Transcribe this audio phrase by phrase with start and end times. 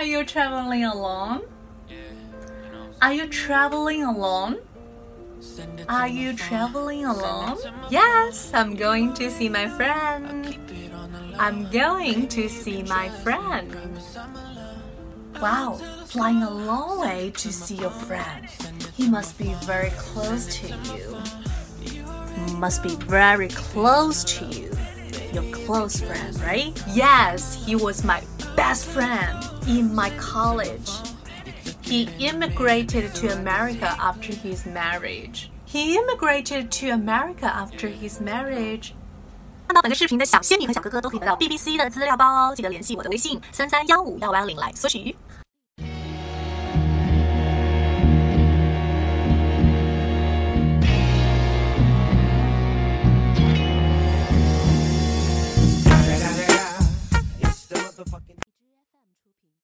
[0.00, 1.42] Are you traveling alone?
[3.02, 4.60] Are you traveling alone?
[5.90, 7.58] Are you traveling alone?
[7.90, 10.56] Yes, I'm going to see my friend.
[11.38, 13.76] I'm going to see my friend.
[15.38, 15.74] Wow,
[16.06, 18.48] flying a long way to see your friend.
[18.96, 22.56] He must be very close to you.
[22.56, 24.69] Must be very close to you
[25.33, 26.73] Your close friend, right?
[26.93, 28.21] Yes, he was my
[28.55, 30.89] best friend in my college.
[31.81, 35.49] He immigrated to America after his marriage.
[35.65, 38.93] He immigrated to America after his marriage.
[39.67, 45.15] 看到本个视频的小仙女和小哥哥都可以得到 BBC 的资料包哦，记得联系我的微信三三幺五幺五幺零来索取。